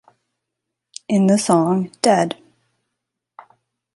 In 1.09 1.27
the 1.27 1.37
song 1.37 1.91
""Dead! 2.01 2.35